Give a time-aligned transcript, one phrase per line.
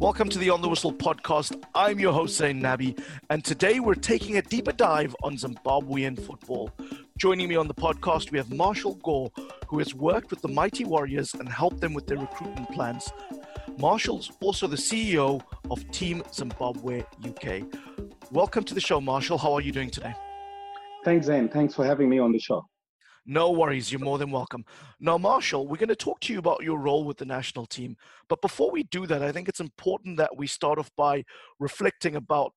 [0.00, 1.62] Welcome to the On the Whistle podcast.
[1.74, 6.70] I'm your host, Zain Nabi, and today we're taking a deeper dive on Zimbabwean football.
[7.18, 9.30] Joining me on the podcast, we have Marshall Gore,
[9.68, 13.12] who has worked with the Mighty Warriors and helped them with their recruitment plans.
[13.76, 17.64] Marshall's also the CEO of Team Zimbabwe UK.
[18.32, 19.36] Welcome to the show, Marshall.
[19.36, 20.14] How are you doing today?
[21.04, 21.46] Thanks, Zain.
[21.50, 22.64] Thanks for having me on the show.
[23.26, 24.64] No worries, you're more than welcome.
[24.98, 27.96] Now, Marshall, we're going to talk to you about your role with the national team.
[28.28, 31.24] But before we do that, I think it's important that we start off by
[31.58, 32.52] reflecting about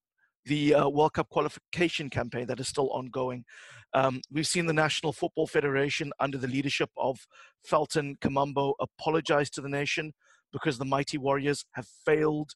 [0.45, 3.45] the uh, World Cup qualification campaign that is still ongoing.
[3.93, 7.19] Um, we've seen the National Football Federation, under the leadership of
[7.63, 10.13] Felton Kamambo, apologize to the nation
[10.51, 12.51] because the Mighty Warriors have failed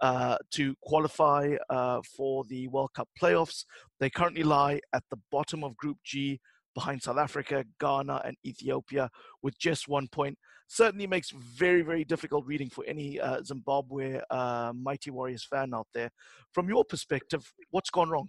[0.00, 3.64] uh, to qualify uh, for the World Cup playoffs.
[4.00, 6.40] They currently lie at the bottom of Group G
[6.74, 9.10] behind South Africa, Ghana, and Ethiopia
[9.42, 10.38] with just one point.
[10.68, 15.88] Certainly makes very, very difficult reading for any uh, Zimbabwe uh, Mighty Warriors fan out
[15.92, 16.10] there.
[16.52, 18.28] From your perspective, what's gone wrong?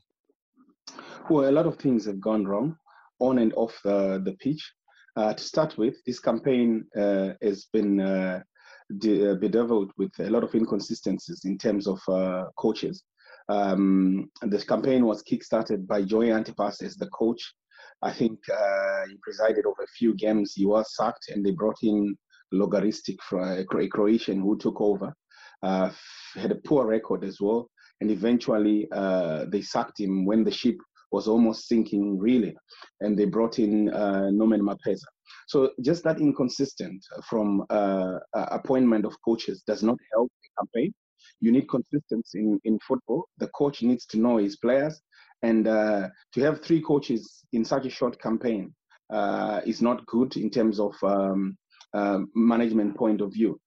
[1.29, 2.75] Well, a lot of things have gone wrong
[3.19, 4.73] on and off the, the pitch.
[5.15, 8.41] Uh, to start with, this campaign uh, has been uh,
[8.97, 13.03] de- bedeviled with a lot of inconsistencies in terms of uh, coaches.
[13.49, 17.53] Um, this campaign was kickstarted by Joey Antipas as the coach
[18.03, 20.53] I think uh, he presided over a few games.
[20.53, 22.15] He was sacked, and they brought in
[22.53, 25.13] Logarusic, a Croatian who took over.
[25.63, 25.89] Uh,
[26.35, 27.69] had a poor record as well,
[28.01, 30.75] and eventually uh, they sacked him when the ship
[31.13, 32.53] was almost sinking, really,
[32.99, 35.05] and they brought in uh, Norman Mapeza.
[35.47, 40.93] So just that inconsistent from uh, appointment of coaches does not help the campaign.
[41.39, 43.25] You need consistency in, in football.
[43.37, 45.01] The coach needs to know his players
[45.43, 48.73] and uh, to have three coaches in such a short campaign
[49.11, 51.55] uh, is not good in terms of um,
[51.93, 53.59] uh, management point of view.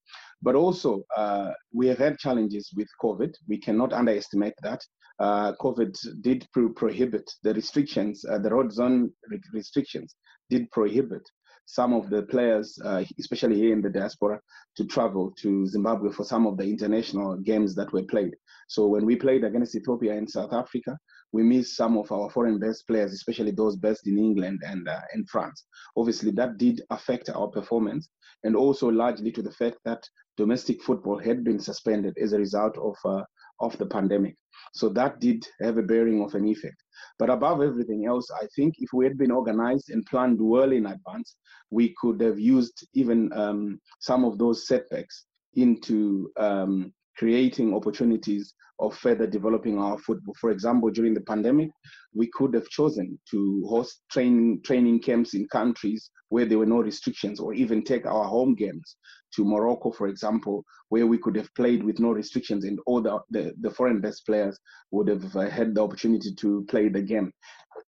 [0.43, 3.33] But also, uh, we have had challenges with COVID.
[3.49, 4.81] We cannot underestimate that.
[5.19, 9.11] Uh, COVID did pro- prohibit the restrictions, uh, the road zone
[9.53, 10.15] restrictions
[10.51, 11.23] did prohibit
[11.69, 12.79] some of the players,
[13.19, 14.41] especially here in the diaspora,
[14.77, 18.37] to travel to Zimbabwe for some of the international games that were played.
[18.69, 20.97] So when we played against Ethiopia and South Africa,
[21.37, 25.01] we miss some of our foreign best players, especially those best in England and uh,
[25.15, 25.67] in France.
[25.95, 28.09] Obviously, that did affect our performance,
[28.45, 30.03] and also largely to the fact that
[30.39, 33.23] domestic football had been suspended as a result of uh,
[33.61, 34.35] of the pandemic.
[34.73, 36.81] So that did have a bearing of an effect.
[37.19, 40.87] But above everything else, I think if we had been organized and planned well in
[40.87, 41.37] advance,
[41.71, 48.97] we could have used even um, some of those setbacks into um, creating opportunities of
[48.97, 50.35] further developing our football.
[50.39, 51.71] For example, during the pandemic,
[52.15, 56.81] we could have chosen to host training training camps in countries where there were no
[56.81, 58.97] restrictions, or even take our home games
[59.35, 63.19] to Morocco, for example, where we could have played with no restrictions, and all the
[63.31, 64.59] the, the foreign best players
[64.91, 67.33] would have uh, had the opportunity to play the game.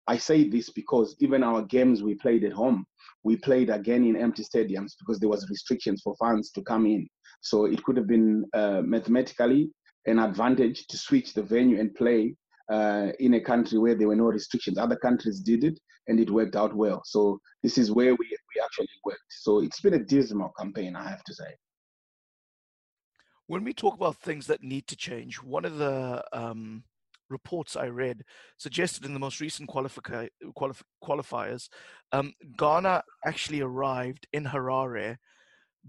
[0.08, 2.86] I say this because even our games we played at home,
[3.24, 7.08] we played again in empty stadiums because there was restrictions for fans to come in.
[7.42, 9.72] So it could have been uh, mathematically
[10.06, 12.36] an advantage to switch the venue and play
[12.72, 14.78] uh, in a country where there were no restrictions.
[14.78, 17.02] Other countries did it and it worked out well.
[17.06, 19.20] So this is where we, we actually worked.
[19.30, 21.56] So it's been a dismal campaign, I have to say.
[23.48, 26.84] When we talk about things that need to change, one of the um,
[27.30, 28.24] reports I read
[28.58, 31.70] suggested in the most recent qualifi- qualif- qualifiers,
[32.12, 35.18] um, Ghana actually arrived in Harare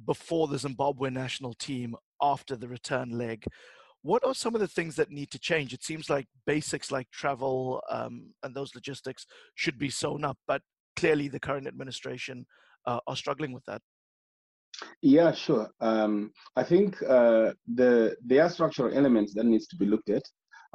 [0.04, 3.44] before the Zimbabwe national team after the return leg.
[4.02, 5.72] What are some of the things that need to change?
[5.72, 10.62] It seems like basics like travel um, and those logistics should be sewn up, but
[10.96, 12.46] clearly the current administration
[12.86, 13.82] uh, are struggling with that.
[15.02, 15.70] Yeah, sure.
[15.80, 20.22] Um, I think uh, the there are structural elements that needs to be looked at.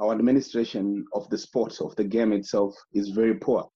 [0.00, 3.68] Our administration of the sport of the game itself is very poor,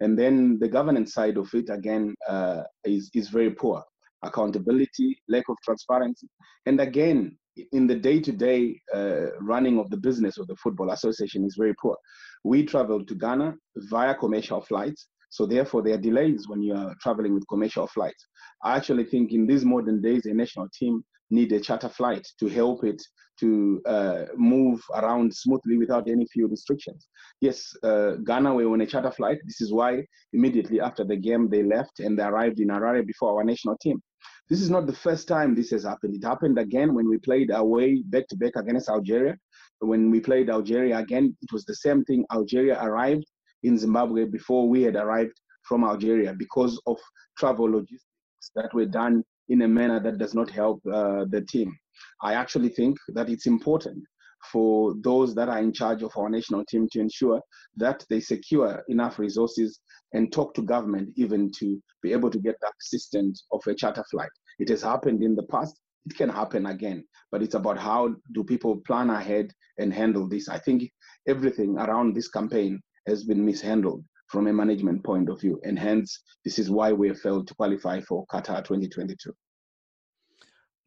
[0.00, 3.84] and then the governance side of it again uh, is is very poor
[4.22, 6.28] accountability, lack of transparency.
[6.66, 7.38] And again,
[7.72, 11.96] in the day-to-day uh, running of the business of the football association is very poor.
[12.44, 16.94] We travel to Ghana via commercial flights, so therefore there are delays when you are
[17.00, 18.26] traveling with commercial flights.
[18.62, 22.48] I actually think in these modern days, a national team need a charter flight to
[22.48, 23.02] help it
[23.40, 27.08] to uh, move around smoothly without any few restrictions.
[27.40, 29.38] Yes, uh, Ghana were on a charter flight.
[29.44, 33.36] This is why immediately after the game they left and they arrived in Harare before
[33.36, 34.02] our national team.
[34.48, 36.14] This is not the first time this has happened.
[36.14, 39.36] It happened again when we played away back to back against Algeria.
[39.80, 42.24] When we played Algeria again, it was the same thing.
[42.32, 43.26] Algeria arrived
[43.62, 46.96] in Zimbabwe before we had arrived from Algeria because of
[47.38, 51.76] travel logistics that were done in a manner that does not help uh, the team.
[52.22, 54.02] I actually think that it's important
[54.50, 57.40] for those that are in charge of our national team to ensure
[57.76, 59.80] that they secure enough resources
[60.12, 64.04] and talk to government even to be able to get the assistance of a charter
[64.10, 64.30] flight.
[64.58, 65.78] It has happened in the past.
[66.06, 70.48] It can happen again, but it's about how do people plan ahead and handle this.
[70.48, 70.90] I think
[71.26, 76.22] everything around this campaign has been mishandled from a management point of view, and hence
[76.44, 79.32] this is why we have failed to qualify for Qatar 2022.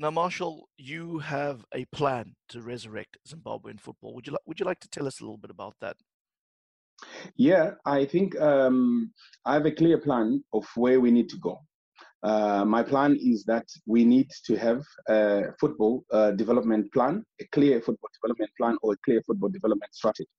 [0.02, 4.16] Now, Marshall, you have a plan to resurrect Zimbabwean football.
[4.16, 5.96] Would you like Would you like to tell us a little bit about that?
[7.36, 9.12] Yeah, I think um,
[9.46, 11.60] I have a clear plan of where we need to go.
[12.24, 17.46] Uh, my plan is that we need to have a football uh, development plan, a
[17.52, 20.30] clear football development plan, or a clear football development strategy.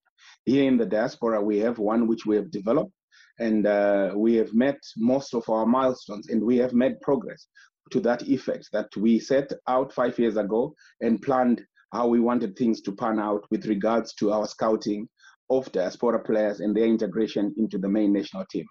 [0.45, 2.95] Here in the diaspora, we have one which we have developed,
[3.39, 7.47] and uh, we have met most of our milestones, and we have made progress
[7.93, 12.57] to that effect that we set out five years ago and planned how we wanted
[12.57, 15.09] things to pan out with regards to our scouting
[15.51, 18.65] of diaspora players and their integration into the main national team.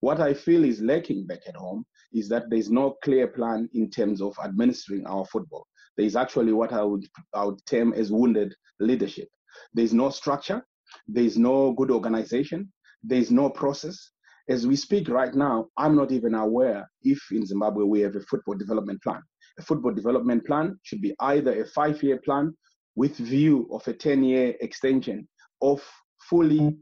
[0.00, 3.90] What I feel is lacking back at home is that there's no clear plan in
[3.90, 5.66] terms of administering our football.
[5.96, 9.28] There is actually what I would, I would term as wounded leadership.
[9.72, 10.62] There's no structure,
[11.08, 12.70] there's no good organization,
[13.02, 14.10] there's no process,
[14.48, 18.20] as we speak right now, I'm not even aware if in Zimbabwe we have a
[18.20, 19.20] football development plan.
[19.58, 22.54] A football development plan should be either a five year plan
[22.94, 25.26] with view of a 10 year extension
[25.62, 25.82] of
[26.28, 26.76] fully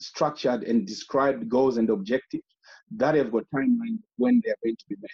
[0.00, 2.44] structured and described goals and objectives
[2.96, 5.10] that have got timeline when they are going to be met.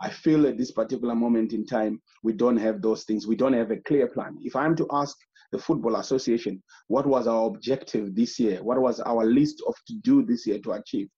[0.00, 3.26] I feel at this particular moment in time, we don't have those things.
[3.26, 4.36] We don't have a clear plan.
[4.40, 5.16] If I'm to ask
[5.52, 8.62] the Football Association, what was our objective this year?
[8.62, 11.08] What was our list of to do this year to achieve?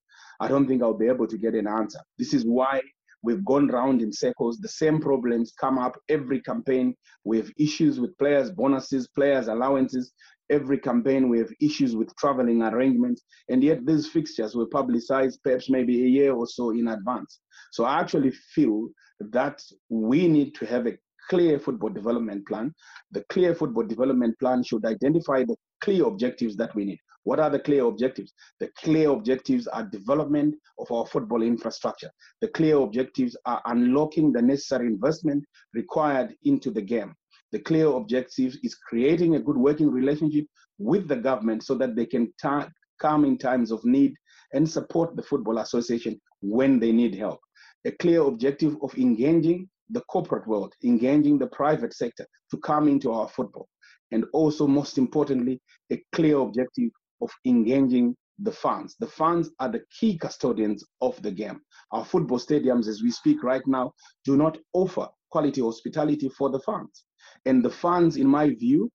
[0.41, 2.01] I don't think I'll be able to get an answer.
[2.19, 2.81] This is why
[3.23, 4.59] we've gone round in circles.
[4.59, 6.95] The same problems come up every campaign.
[7.25, 10.13] We have issues with players' bonuses, players' allowances.
[10.51, 13.23] Every campaign, we have issues with traveling arrangements.
[13.49, 17.41] And yet, these fixtures were publicized perhaps maybe a year or so in advance.
[17.73, 18.89] So I actually feel
[19.21, 20.99] that we need to have a
[21.31, 22.75] clear football development plan.
[23.13, 27.01] The clear football development plan should identify the clear objectives that we need.
[27.25, 28.33] What are the clear objectives?
[28.61, 32.11] The clear objectives are development of our football infrastructure.
[32.41, 37.15] The clear objectives are unlocking the necessary investment required into the game.
[37.53, 40.47] The clear objective is creating a good working relationship
[40.79, 42.69] with the government so that they can ta-
[43.01, 44.15] come in times of need
[44.53, 47.41] and support the Football Association when they need help.
[47.87, 53.13] A clear objective of engaging the corporate world, engaging the private sector to come into
[53.13, 53.69] our football.
[54.13, 55.61] And also, most importantly,
[55.91, 58.97] a clear objective of engaging the fans.
[58.99, 61.61] The fans are the key custodians of the game.
[61.93, 63.93] Our football stadiums, as we speak right now,
[64.25, 67.05] do not offer quality hospitality for the fans.
[67.47, 68.91] And the fans, in my view,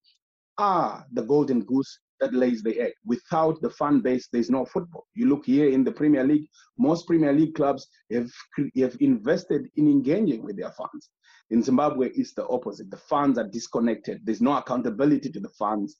[0.58, 2.92] are the golden goose that lays the egg.
[3.06, 5.08] Without the fan base, there's no football.
[5.14, 8.30] You look here in the Premier League, most Premier League clubs have,
[8.78, 11.10] have invested in engaging with their fans.
[11.50, 12.92] In Zimbabwe, it's the opposite.
[12.92, 14.22] The fans are disconnected.
[14.24, 15.98] There's no accountability to the fans.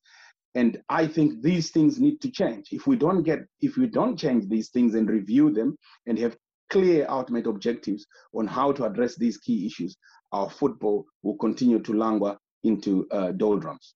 [0.56, 2.70] And I think these things need to change.
[2.72, 6.36] If we don't get, if we don't change these things and review them and have
[6.70, 9.96] clear ultimate objectives on how to address these key issues,
[10.32, 13.96] our football will continue to languor into uh, doldrums.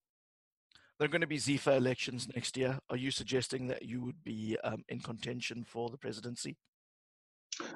[1.00, 2.79] There are going to be ZIFA elections next year.
[2.89, 6.55] Are you suggesting that you would be um, in contention for the presidency?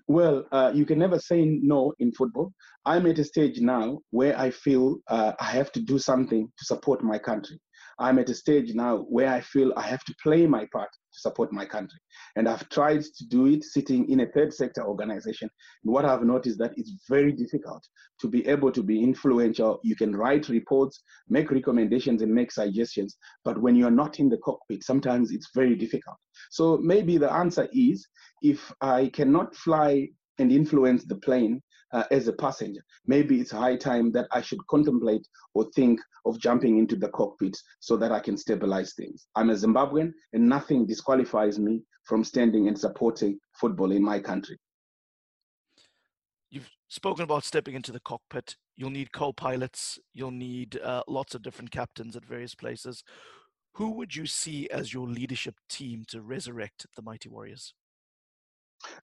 [0.07, 2.53] Well, uh, you can never say no in football.
[2.85, 6.65] I'm at a stage now where I feel uh, I have to do something to
[6.65, 7.59] support my country.
[7.99, 11.19] I'm at a stage now where I feel I have to play my part to
[11.19, 11.99] support my country.
[12.35, 15.49] And I've tried to do it sitting in a third sector organization.
[15.83, 17.87] And what I've noticed that it's very difficult
[18.21, 19.79] to be able to be influential.
[19.83, 23.17] You can write reports, make recommendations, and make suggestions.
[23.43, 26.17] But when you're not in the cockpit, sometimes it's very difficult.
[26.51, 28.07] So maybe the answer is
[28.41, 32.81] if I cannot fly and influence the plane, uh, as a passenger.
[33.05, 37.57] Maybe it's high time that I should contemplate or think of jumping into the cockpit
[37.79, 39.27] so that I can stabilize things.
[39.35, 44.57] I'm a Zimbabwean and nothing disqualifies me from standing and supporting football in my country.
[46.49, 48.55] You've spoken about stepping into the cockpit.
[48.75, 53.03] You'll need co pilots, you'll need uh, lots of different captains at various places.
[53.73, 57.73] Who would you see as your leadership team to resurrect the Mighty Warriors?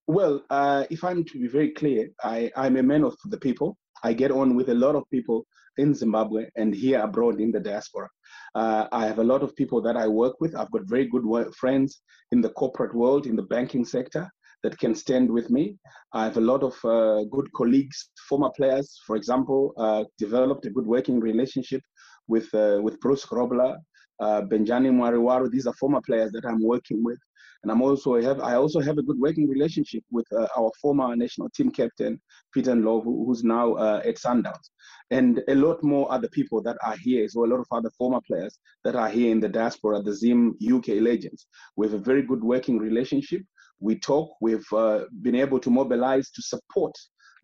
[0.07, 3.77] Well, uh, if I'm to be very clear, I, I'm a man of the people.
[4.03, 5.47] I get on with a lot of people
[5.79, 8.09] in Zimbabwe and here abroad in the diaspora.
[8.55, 10.55] Uh, I have a lot of people that I work with.
[10.55, 14.31] I've got very good work, friends in the corporate world, in the banking sector.
[14.65, 15.79] that can stand with me.
[16.13, 20.71] I have a lot of uh, good colleagues, former players, for example, uh, developed a
[20.71, 21.83] good working relationship
[22.27, 23.77] with uh, with Bruce Grobbelaar,
[24.21, 25.51] uh, Benjani Mwaruwari.
[25.51, 27.21] These are former players that I'm working with,
[27.65, 31.17] and I'm also have I also have a good working relationship with uh, our former
[31.17, 32.21] national team captain
[32.53, 34.69] Peter Ndlovu, who's now uh, at Sundowns,
[35.11, 37.27] and a lot more other people that are here.
[37.27, 40.57] So a lot of other former players that are here in the diaspora, the Zim
[40.63, 41.47] UK legends.
[41.77, 43.41] We have a very good working relationship.
[43.81, 44.37] We talk.
[44.43, 46.95] We've uh, been able to mobilize to support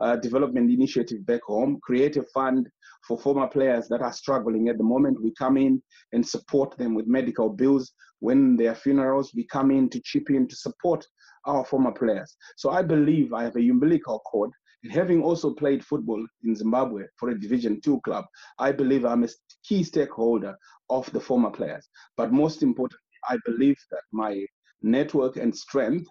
[0.01, 2.69] uh, development initiative back home, create a fund
[3.07, 5.23] for former players that are struggling at the moment.
[5.23, 7.93] We come in and support them with medical bills.
[8.21, 11.07] When their funerals, we come in to chip in to support
[11.47, 12.37] our former players.
[12.57, 14.51] So I believe I have a umbilical cord.
[14.83, 18.25] And having also played football in Zimbabwe for a Division Two club,
[18.59, 19.29] I believe I'm a
[19.63, 20.55] key stakeholder
[20.89, 21.87] of the former players.
[22.17, 22.99] But most importantly,
[23.29, 24.47] I believe that my
[24.81, 26.09] network and strength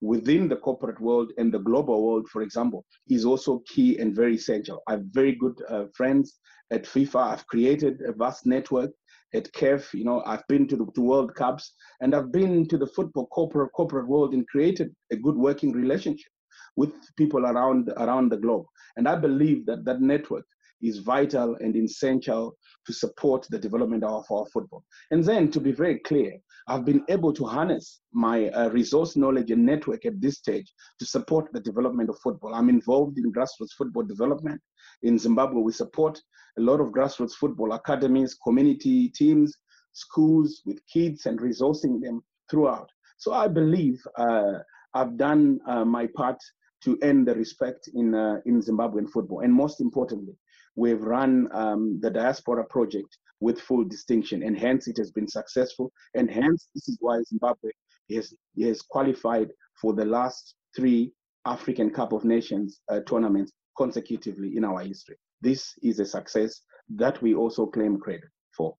[0.00, 4.34] within the corporate world and the global world, for example, is also key and very
[4.34, 4.82] essential.
[4.88, 6.38] I have very good uh, friends
[6.72, 7.32] at FIFA.
[7.32, 8.90] I've created a vast network
[9.34, 9.92] at CAF.
[9.94, 13.26] You know, I've been to the to World Cups and I've been to the football
[13.28, 16.30] corporate corporate world and created a good working relationship
[16.76, 18.66] with people around around the globe.
[18.96, 20.44] And I believe that that network
[20.82, 24.84] is vital and essential to support the development of our football.
[25.10, 26.32] And then, to be very clear,
[26.68, 31.06] I've been able to harness my uh, resource knowledge and network at this stage to
[31.06, 32.54] support the development of football.
[32.54, 34.60] I'm involved in grassroots football development.
[35.02, 36.20] In Zimbabwe, we support
[36.58, 39.56] a lot of grassroots football academies, community teams,
[39.92, 42.88] schools with kids and resourcing them throughout.
[43.18, 44.58] So I believe uh,
[44.94, 46.38] I've done uh, my part
[46.84, 49.40] to earn the respect in, uh, in Zimbabwean football.
[49.40, 50.34] And most importantly,
[50.76, 55.92] we've run um, the diaspora project with full distinction, and hence it has been successful.
[56.14, 57.70] And hence, this is why Zimbabwe
[58.14, 59.48] has, has qualified
[59.80, 61.12] for the last three
[61.44, 65.16] African Cup of Nations uh, tournaments consecutively in our history.
[65.40, 66.60] This is a success
[66.96, 68.76] that we also claim credit for.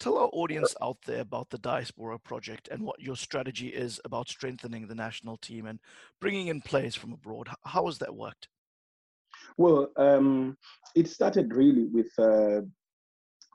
[0.00, 4.28] Tell our audience out there about the Diaspora Project and what your strategy is about
[4.28, 5.80] strengthening the national team and
[6.20, 7.48] bringing in players from abroad.
[7.64, 8.48] How has that worked?
[9.56, 10.56] Well, um,
[10.94, 12.60] it started really with uh,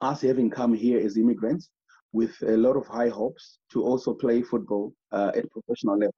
[0.02, 1.70] us having come here as immigrants
[2.12, 6.14] with a lot of high hopes to also play football uh, at professional level.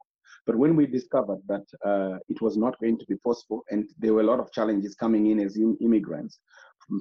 [0.45, 4.13] But when we discovered that uh, it was not going to be possible, and there
[4.13, 6.39] were a lot of challenges coming in as immigrants,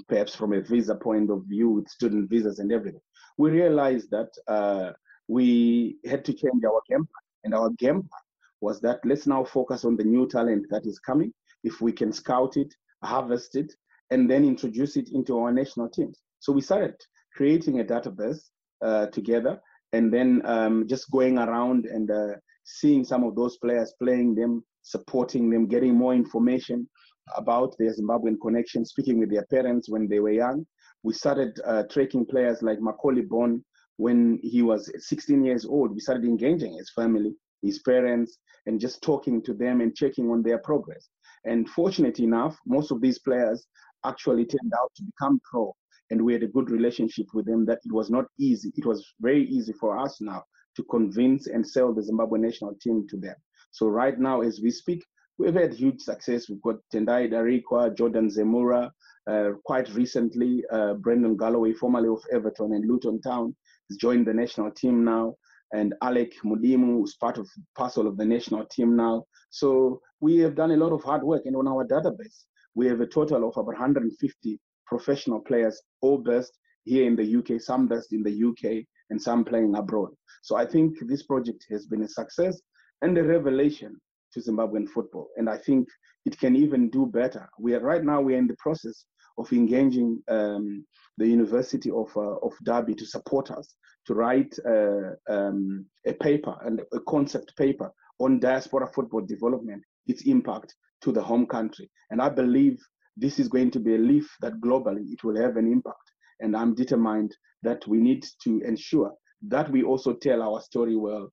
[0.08, 3.00] perhaps from a visa point of view with student visas and everything,
[3.36, 4.92] we realized that uh,
[5.28, 7.24] we had to change our game plan.
[7.44, 8.24] And our game plan
[8.62, 11.32] was that let's now focus on the new talent that is coming
[11.64, 13.72] if we can scout it, harvest it,
[14.10, 16.20] and then introduce it into our national teams.
[16.38, 16.94] So we started
[17.34, 18.40] creating a database
[18.82, 19.60] uh, together
[19.92, 24.64] and then um, just going around and uh, seeing some of those players, playing them,
[24.82, 26.88] supporting them, getting more information
[27.36, 30.66] about their Zimbabwean connection, speaking with their parents when they were young.
[31.02, 33.64] We started uh, tracking players like Macauley Bonne
[33.96, 35.92] when he was 16 years old.
[35.92, 40.42] We started engaging his family, his parents, and just talking to them and checking on
[40.42, 41.08] their progress.
[41.44, 43.66] And fortunately enough, most of these players
[44.04, 45.74] actually turned out to become pro.
[46.10, 48.72] And we had a good relationship with them that it was not easy.
[48.76, 50.42] It was very easy for us now
[50.76, 53.36] to convince and sell the Zimbabwe national team to them.
[53.70, 55.04] So right now, as we speak,
[55.38, 56.48] we've had huge success.
[56.48, 58.90] We've got Tendai Darikwa, Jordan Zemura,
[59.26, 63.56] uh, quite recently, uh, Brendan Galloway, formerly of Everton and Luton Town,
[63.88, 65.34] has joined the national team now
[65.74, 69.24] and Alec Mudimu, who's part of parcel of the national team now.
[69.50, 73.02] So we have done a lot of hard work, and on our database, we have
[73.02, 78.14] a total of about 150 professional players, all based here in the UK, some based
[78.14, 80.08] in the UK, and some playing abroad.
[80.42, 82.58] So I think this project has been a success
[83.02, 84.00] and a revelation
[84.32, 85.88] to Zimbabwean football, and I think
[86.24, 87.46] it can even do better.
[87.58, 89.04] We are right now we are in the process
[89.36, 90.86] of engaging um,
[91.18, 93.74] the University of uh, of Derby to support us
[94.06, 100.22] to write uh, um, a paper and a concept paper on diaspora football development, its
[100.22, 101.90] impact to the home country.
[102.10, 102.78] And I believe
[103.16, 106.10] this is going to be a leaf that globally it will have an impact.
[106.40, 109.12] And I'm determined that we need to ensure
[109.48, 111.28] that we also tell our story well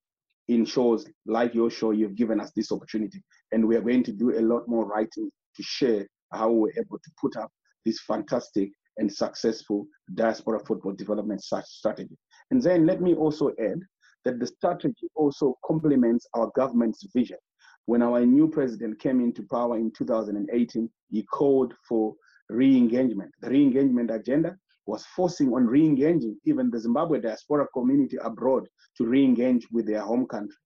[0.48, 1.90] in shows like your show.
[1.90, 5.30] You've given us this opportunity, and we are going to do a lot more writing
[5.56, 7.50] to share how we're able to put up
[7.84, 12.16] this fantastic and successful diaspora football development strategy.
[12.50, 13.80] And then let me also add
[14.24, 17.38] that the strategy also complements our government's vision.
[17.86, 22.14] When our new president came into power in 2018, he called for
[22.48, 23.32] re-engagement.
[23.40, 29.66] The re-engagement agenda was forcing on re-engaging even the Zimbabwe diaspora community abroad to re-engage
[29.70, 30.56] with their home country.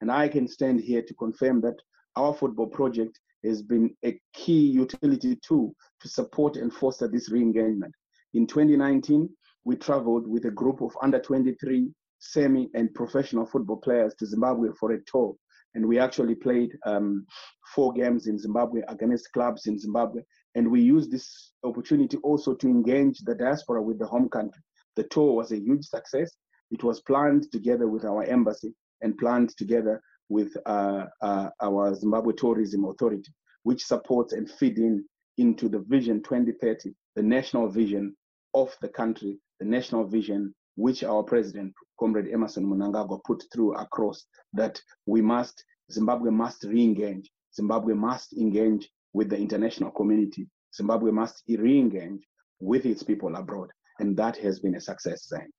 [0.00, 1.76] And I can stand here to confirm that
[2.16, 7.94] our football project has been a key utility tool to support and foster this re-engagement.
[8.34, 9.28] In 2019,
[9.64, 14.70] we traveled with a group of under 23 semi and professional football players to Zimbabwe
[14.78, 15.34] for a tour.
[15.76, 17.26] And we actually played um,
[17.74, 20.22] four games in Zimbabwe against clubs in Zimbabwe.
[20.54, 24.62] And we used this opportunity also to engage the diaspora with the home country.
[24.96, 26.32] The tour was a huge success.
[26.70, 32.32] It was planned together with our embassy and planned together with uh, uh, our Zimbabwe
[32.32, 33.30] Tourism Authority,
[33.62, 35.04] which supports and feed in
[35.38, 38.16] into the Vision 2030, the national vision
[38.54, 44.26] of the country, the national vision which our president, Comrade Emmerson Mnangagwa, put through across
[44.52, 47.30] that we must, Zimbabwe must re-engage.
[47.54, 50.48] Zimbabwe must engage with the international community.
[50.74, 52.26] Zimbabwe must re-engage
[52.60, 53.70] with its people abroad.
[53.98, 55.50] And that has been a success, Zain.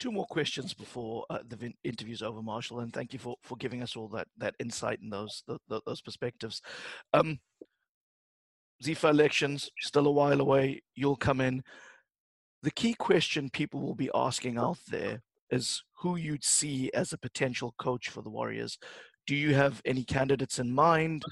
[0.00, 3.82] Two more questions before uh, the interview's over, Marshall, and thank you for, for giving
[3.82, 6.62] us all that, that insight and those, the, the, those perspectives.
[7.12, 7.38] Um,
[8.82, 11.62] ZIFA elections, still a while away, you'll come in
[12.64, 17.18] the key question people will be asking out there is who you'd see as a
[17.18, 18.78] potential coach for the Warriors.
[19.26, 21.24] Do you have any candidates in mind?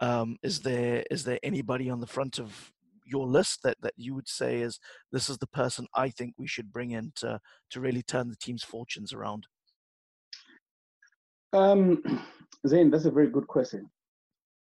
[0.00, 2.72] Um, is there is there anybody on the front of
[3.04, 4.80] your list that, that you would say is
[5.12, 8.36] this is the person I think we should bring in to to really turn the
[8.36, 9.46] team's fortunes around?
[11.52, 12.02] Um,
[12.66, 13.88] Zain, that's a very good question.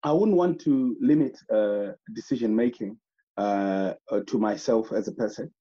[0.05, 2.97] I wouldn't want to limit uh, decision making
[3.37, 5.53] uh, uh, to myself as a person.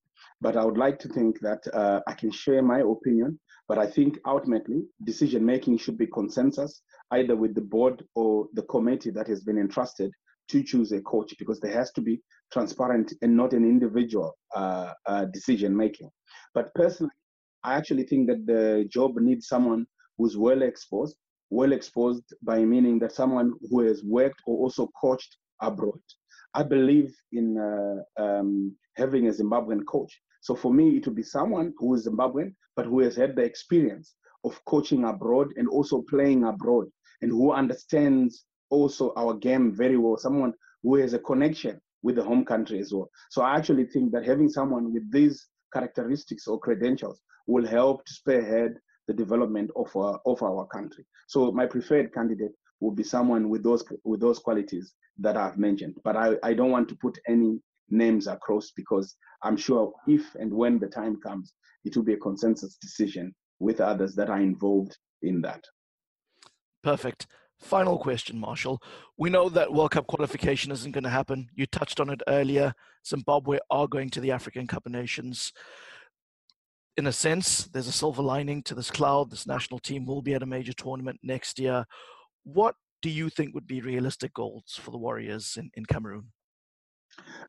[0.42, 3.38] But I would like to think that uh, I can share my opinion.
[3.68, 6.82] But I think ultimately decision making should be consensus,
[7.12, 10.10] either with the board or the committee that has been entrusted
[10.48, 12.20] to choose a coach, because there has to be
[12.52, 16.10] transparent and not an individual uh, uh, decision making.
[16.54, 17.12] But personally,
[17.62, 19.86] I actually think that the job needs someone
[20.18, 21.16] who's well exposed,
[21.50, 26.00] well exposed by meaning that someone who has worked or also coached abroad.
[26.54, 31.22] I believe in uh, um, having a Zimbabwean coach so for me, it would be
[31.22, 36.02] someone who is Zimbabwean, but who has had the experience of coaching abroad and also
[36.02, 36.88] playing abroad
[37.20, 40.52] and who understands also our game very well, someone
[40.82, 43.08] who has a connection with the home country as well.
[43.30, 48.12] So I actually think that having someone with these characteristics or credentials will help to
[48.12, 48.74] spearhead
[49.06, 51.04] the development of our, of our country.
[51.28, 55.94] So my preferred candidate would be someone with those with those qualities that I've mentioned.
[56.02, 57.60] But I, I don't want to put any
[57.92, 62.18] names across because I'm sure if and when the time comes, it will be a
[62.18, 65.64] consensus decision with others that are involved in that.
[66.82, 67.26] Perfect.
[67.60, 68.82] Final question, Marshall.
[69.16, 71.48] We know that World Cup qualification isn't going to happen.
[71.54, 72.74] You touched on it earlier.
[73.06, 75.52] Zimbabwe are going to the African Cup of Nations.
[76.96, 79.30] In a sense, there's a silver lining to this cloud.
[79.30, 81.86] This national team will be at a major tournament next year.
[82.42, 86.32] What do you think would be realistic goals for the Warriors in, in Cameroon?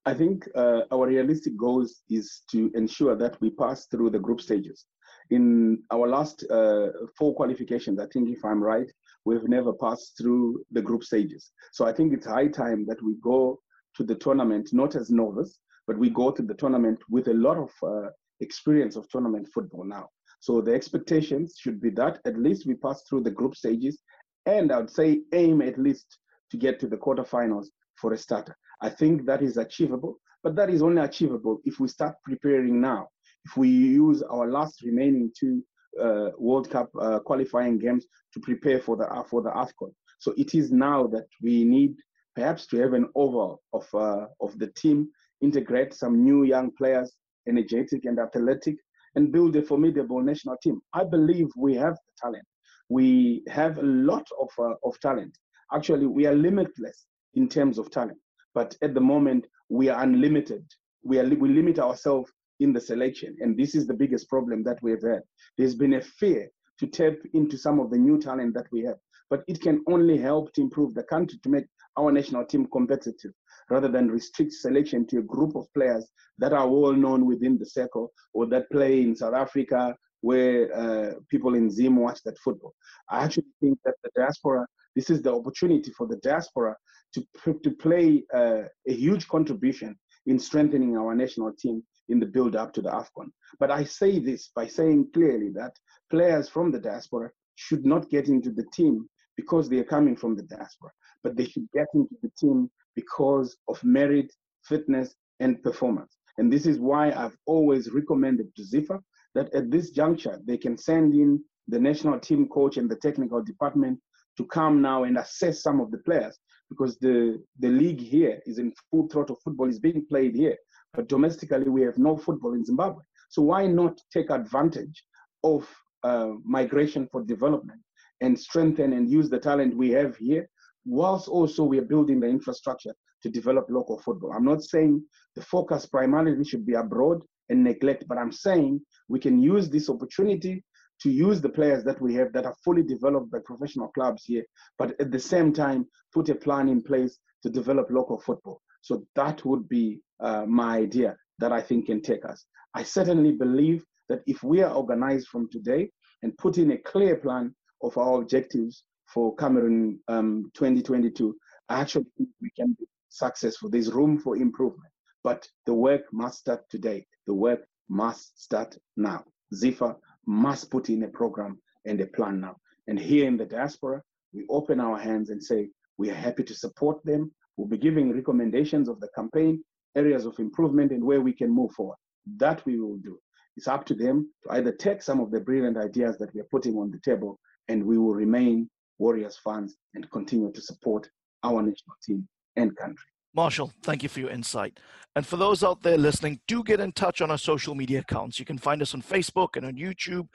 [0.06, 4.41] I think uh, our realistic goals is to ensure that we pass through the group
[4.41, 4.86] stages.
[5.30, 8.91] In our last uh, four qualifications, I think if I'm right,
[9.26, 11.52] we've never passed through the group stages.
[11.71, 13.62] So I think it's high time that we go
[13.95, 17.58] to the tournament not as novice, but we go to the tournament with a lot
[17.58, 18.10] of uh,
[18.41, 20.10] experience of tournament football now.
[20.39, 24.02] So the expectations should be that at least we pass through the group stages,
[24.45, 26.17] and I would say aim at least
[26.52, 28.58] to get to the quarterfinals for a starter.
[28.83, 33.07] I think that is achievable, but that is only achievable if we start preparing now.
[33.45, 35.63] If we use our last remaining two
[35.99, 39.91] uh, World Cup uh, qualifying games to prepare for the uh, for the AFCON.
[40.19, 41.95] So it is now that we need
[42.35, 45.07] perhaps to have an overhaul of uh, of the team,
[45.41, 47.13] integrate some new young players,
[47.47, 48.75] energetic and athletic,
[49.15, 50.81] and build a formidable national team.
[50.93, 52.45] I believe we have the talent.
[52.89, 55.37] We have a lot of uh, of talent.
[55.73, 58.19] Actually, we are limitless in terms of talent.
[58.53, 60.65] But at the moment, we are unlimited.
[61.03, 63.35] We, are, we limit ourselves in the selection.
[63.39, 65.21] And this is the biggest problem that we've had.
[65.57, 68.97] There's been a fear to tap into some of the new talent that we have.
[69.29, 71.65] But it can only help to improve the country to make
[71.97, 73.31] our national team competitive
[73.69, 77.65] rather than restrict selection to a group of players that are well known within the
[77.65, 82.73] circle or that play in South Africa where uh, people in Zim watch that football.
[83.09, 86.75] I actually think that the diaspora, this is the opportunity for the diaspora
[87.13, 92.56] to, to play uh, a huge contribution in strengthening our national team in the build
[92.56, 93.30] up to the AFCON.
[93.60, 95.73] But I say this by saying clearly that
[96.10, 100.36] players from the diaspora should not get into the team because they are coming from
[100.36, 100.91] the diaspora,
[101.23, 104.32] but they should get into the team because of merit,
[104.63, 106.17] fitness, and performance.
[106.38, 108.99] And this is why I've always recommended to ZIFA
[109.36, 113.41] that at this juncture, they can send in the national team coach and the technical
[113.41, 113.99] department
[114.38, 116.38] to come now and assess some of the players
[116.69, 119.36] because the, the league here is in full throttle.
[119.36, 120.58] Of football is being played here,
[120.93, 123.04] but domestically we have no football in Zimbabwe.
[123.30, 125.04] So why not take advantage
[125.43, 125.67] of
[126.04, 127.80] uh, migration for development
[128.21, 130.49] and strengthen and use the talent we have here,
[130.86, 134.34] whilst also we are building the infrastructure to develop local football.
[134.34, 135.04] I'm not saying
[135.36, 139.89] the focus primarily should be abroad and neglect, but I'm saying we can use this
[139.89, 140.63] opportunity
[141.01, 144.43] to use the players that we have that are fully developed by professional clubs here,
[144.77, 148.62] but at the same time, put a plan in place to develop local football.
[148.82, 152.45] So that would be uh, my idea that I think can take us.
[152.73, 155.89] I certainly believe that if we are organized from today
[156.21, 161.36] and put in a clear plan of our objectives for Cameroon um, 2022,
[161.69, 163.69] I actually think we can be successful.
[163.69, 164.91] There's room for improvement,
[165.23, 167.06] but the work must start today.
[167.27, 169.23] The work must start now.
[169.53, 172.55] ZIFA must put in a program and a plan now.
[172.88, 174.01] And here in the diaspora,
[174.33, 177.31] we open our hands and say, we are happy to support them.
[177.55, 179.63] We'll be giving recommendations of the campaign,
[179.95, 181.97] areas of improvement, and where we can move forward.
[182.38, 183.19] That we will do.
[183.55, 186.47] It's up to them to either take some of the brilliant ideas that we are
[186.49, 191.09] putting on the table, and we will remain Warriors fans and continue to support
[191.43, 193.12] our national team and country.
[193.35, 194.79] Marshall, thank you for your insight.
[195.15, 198.39] And for those out there listening, do get in touch on our social media accounts.
[198.39, 200.27] You can find us on Facebook and on YouTube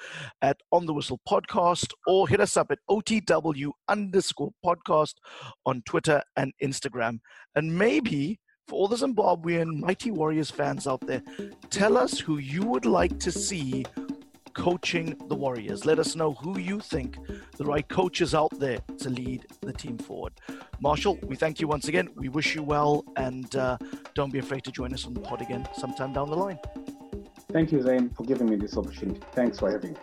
[0.42, 5.14] at On the Whistle Podcast or hit us up at OTW underscore podcast
[5.66, 7.18] on Twitter and Instagram.
[7.56, 11.22] And maybe for all the Zimbabwean Mighty Warriors fans out there,
[11.70, 13.84] tell us who you would like to see
[14.58, 15.86] coaching the Warriors.
[15.86, 17.16] Let us know who you think
[17.56, 20.32] the right coaches out there to lead the team forward.
[20.80, 22.08] Marshall, we thank you once again.
[22.16, 23.78] We wish you well, and uh,
[24.14, 26.58] don't be afraid to join us on the pod again sometime down the line.
[27.52, 29.20] Thank you, Zain, for giving me this opportunity.
[29.32, 29.98] Thanks for having me.